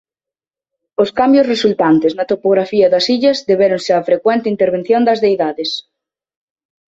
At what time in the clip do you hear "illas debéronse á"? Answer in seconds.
3.15-3.99